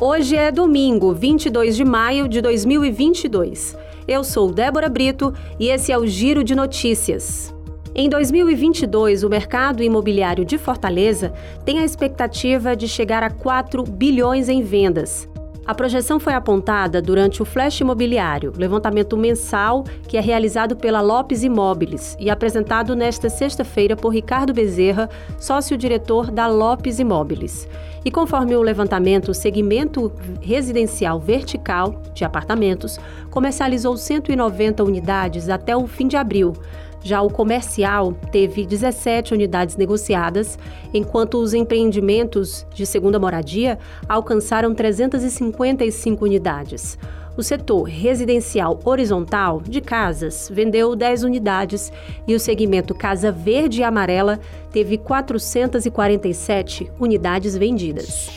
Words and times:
Hoje 0.00 0.36
é 0.36 0.52
domingo, 0.52 1.12
22 1.12 1.74
de 1.74 1.84
maio 1.84 2.28
de 2.28 2.40
2022. 2.40 3.76
Eu 4.06 4.22
sou 4.22 4.52
Débora 4.52 4.88
Brito 4.88 5.34
e 5.58 5.70
esse 5.70 5.90
é 5.90 5.98
o 5.98 6.06
Giro 6.06 6.44
de 6.44 6.54
Notícias. 6.54 7.52
Em 7.96 8.08
2022, 8.08 9.24
o 9.24 9.28
mercado 9.28 9.82
imobiliário 9.82 10.44
de 10.44 10.56
Fortaleza 10.56 11.32
tem 11.64 11.80
a 11.80 11.84
expectativa 11.84 12.76
de 12.76 12.86
chegar 12.86 13.24
a 13.24 13.30
4 13.30 13.82
bilhões 13.82 14.48
em 14.48 14.62
vendas. 14.62 15.28
A 15.68 15.74
projeção 15.74 16.18
foi 16.18 16.32
apontada 16.32 17.02
durante 17.02 17.42
o 17.42 17.44
Flash 17.44 17.82
Imobiliário, 17.82 18.54
levantamento 18.56 19.18
mensal 19.18 19.84
que 20.08 20.16
é 20.16 20.20
realizado 20.20 20.74
pela 20.74 21.02
Lopes 21.02 21.42
Imóveis 21.42 22.16
e 22.18 22.30
apresentado 22.30 22.96
nesta 22.96 23.28
sexta-feira 23.28 23.94
por 23.94 24.08
Ricardo 24.08 24.54
Bezerra, 24.54 25.10
sócio-diretor 25.38 26.30
da 26.30 26.46
Lopes 26.46 26.98
Imóveis. 26.98 27.68
E 28.02 28.10
conforme 28.10 28.56
o 28.56 28.62
levantamento, 28.62 29.32
o 29.32 29.34
segmento 29.34 30.10
residencial 30.40 31.20
vertical 31.20 32.00
de 32.14 32.24
apartamentos 32.24 32.98
comercializou 33.30 33.94
190 33.94 34.82
unidades 34.82 35.50
até 35.50 35.76
o 35.76 35.86
fim 35.86 36.08
de 36.08 36.16
abril. 36.16 36.54
Já 37.02 37.22
o 37.22 37.30
comercial 37.30 38.12
teve 38.32 38.66
17 38.66 39.32
unidades 39.34 39.76
negociadas, 39.76 40.58
enquanto 40.92 41.38
os 41.38 41.54
empreendimentos 41.54 42.66
de 42.74 42.84
segunda 42.84 43.18
moradia 43.18 43.78
alcançaram 44.08 44.74
355 44.74 46.24
unidades. 46.24 46.98
O 47.36 47.42
setor 47.42 47.84
residencial 47.84 48.80
horizontal 48.84 49.60
de 49.60 49.80
casas 49.80 50.50
vendeu 50.52 50.96
10 50.96 51.22
unidades 51.22 51.92
e 52.26 52.34
o 52.34 52.40
segmento 52.40 52.96
Casa 52.96 53.30
Verde 53.30 53.80
e 53.80 53.84
Amarela 53.84 54.40
teve 54.72 54.98
447 54.98 56.90
unidades 56.98 57.56
vendidas. 57.56 58.28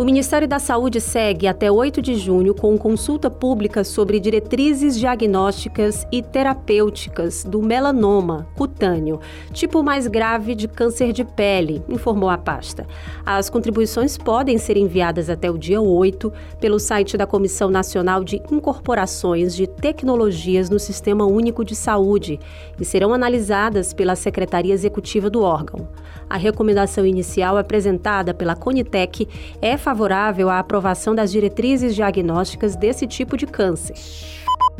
O 0.00 0.04
Ministério 0.04 0.48
da 0.48 0.58
Saúde 0.58 0.98
segue 0.98 1.46
até 1.46 1.70
8 1.70 2.00
de 2.00 2.14
junho 2.14 2.54
com 2.54 2.78
consulta 2.78 3.28
pública 3.28 3.84
sobre 3.84 4.18
diretrizes 4.18 4.98
diagnósticas 4.98 6.06
e 6.10 6.22
terapêuticas 6.22 7.44
do 7.44 7.60
melanoma 7.60 8.48
cutâneo, 8.56 9.20
tipo 9.52 9.82
mais 9.82 10.06
grave 10.06 10.54
de 10.54 10.66
câncer 10.66 11.12
de 11.12 11.22
pele, 11.22 11.82
informou 11.86 12.30
a 12.30 12.38
pasta. 12.38 12.86
As 13.26 13.50
contribuições 13.50 14.16
podem 14.16 14.56
ser 14.56 14.78
enviadas 14.78 15.28
até 15.28 15.50
o 15.50 15.58
dia 15.58 15.82
8 15.82 16.32
pelo 16.58 16.78
site 16.78 17.18
da 17.18 17.26
Comissão 17.26 17.68
Nacional 17.68 18.24
de 18.24 18.40
Incorporações 18.50 19.54
de 19.54 19.66
Tecnologias 19.66 20.70
no 20.70 20.78
Sistema 20.78 21.26
Único 21.26 21.62
de 21.62 21.76
Saúde 21.76 22.40
e 22.80 22.86
serão 22.86 23.12
analisadas 23.12 23.92
pela 23.92 24.16
Secretaria 24.16 24.72
Executiva 24.72 25.28
do 25.28 25.42
órgão. 25.42 25.86
A 26.30 26.38
recomendação 26.38 27.04
inicial 27.04 27.58
apresentada 27.58 28.32
pela 28.32 28.56
Conitec 28.56 29.28
é 29.60 29.76
favorável 29.90 30.48
à 30.48 30.60
aprovação 30.60 31.16
das 31.16 31.32
diretrizes 31.32 31.96
diagnósticas 31.96 32.76
desse 32.76 33.08
tipo 33.08 33.36
de 33.36 33.44
câncer. 33.44 33.96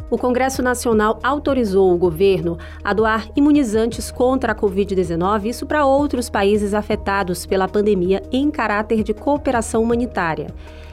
O 0.08 0.16
Congresso 0.16 0.62
Nacional 0.62 1.18
autorizou 1.20 1.92
o 1.92 1.98
governo 1.98 2.56
a 2.84 2.92
doar 2.92 3.28
imunizantes 3.34 4.08
contra 4.12 4.52
a 4.52 4.54
Covid-19, 4.54 5.46
isso 5.46 5.66
para 5.66 5.84
outros 5.84 6.30
países 6.30 6.74
afetados 6.74 7.44
pela 7.44 7.66
pandemia 7.66 8.22
em 8.30 8.52
caráter 8.52 9.02
de 9.02 9.12
cooperação 9.12 9.82
humanitária. 9.82 10.46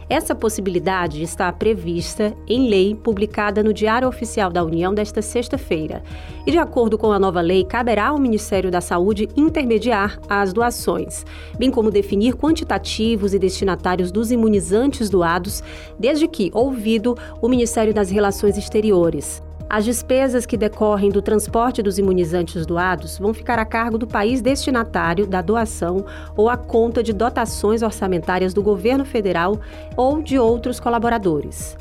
Essa 0.09 0.33
possibilidade 0.33 1.22
está 1.22 1.52
prevista 1.52 2.33
em 2.47 2.69
lei 2.69 2.95
publicada 2.95 3.61
no 3.61 3.73
Diário 3.73 4.08
Oficial 4.08 4.49
da 4.49 4.64
União 4.64 4.94
desta 4.94 5.22
sexta-feira. 5.22 6.02
E, 6.45 6.52
de 6.52 6.58
acordo 6.58 6.97
com 6.97 7.11
a 7.11 7.19
nova 7.19 7.41
lei, 7.41 7.66
caberá 7.66 8.08
ao 8.08 8.17
Ministério 8.17 8.72
da 8.72 8.80
Saúde 8.80 9.27
intermediar 9.36 10.17
as 10.30 10.53
doações, 10.53 11.25
bem 11.59 11.69
como 11.69 11.91
definir 11.91 12.36
quantitativos 12.36 13.33
e 13.33 13.39
destinatários 13.39 14.09
dos 14.09 14.31
imunizantes 14.31 15.09
doados, 15.09 15.61
desde 15.99 16.25
que 16.25 16.52
ouvido 16.53 17.17
o 17.42 17.49
Ministério 17.49 17.94
das 17.94 18.09
Relações 18.09 18.58
Exteriores. 18.58 19.45
As 19.70 19.84
despesas 19.84 20.46
que 20.46 20.56
decorrem 20.56 21.10
do 21.10 21.22
transporte 21.22 21.83
dos 21.83 22.00
imunizantes 22.00 22.66
doados 22.66 23.17
vão 23.17 23.33
ficar 23.33 23.60
a 23.60 23.66
cargo 23.66 23.98
do 23.98 24.08
país 24.08 24.42
destinatário 24.42 25.28
da 25.28 25.42
doação 25.42 26.05
ou 26.38 26.50
a 26.50 26.55
conta 26.55 27.04
de 27.04 27.11
dotações 27.11 27.82
orçamentárias 27.82 28.54
do 28.54 28.64
governo 28.64 29.04
federal 29.04 29.60
ou 29.98 30.22
de 30.22 30.39
outros 30.39 30.80
colaboradores. 30.80 31.76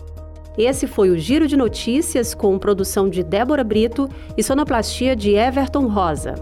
Esse 0.59 0.87
foi 0.89 1.11
o 1.11 1.19
Giro 1.19 1.47
de 1.47 1.57
Notícias 1.57 2.35
com 2.35 2.59
produção 2.59 3.09
de 3.09 3.23
Débora 3.23 3.63
Brito 3.63 4.09
e 4.37 4.43
sonoplastia 4.43 5.15
de 5.15 5.35
Everton 5.35 5.87
Rosa. 5.87 6.35